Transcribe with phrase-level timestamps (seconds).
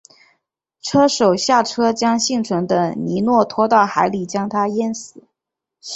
[0.81, 5.21] 车手下车将幸存的尼诺拖到海里将他淹死。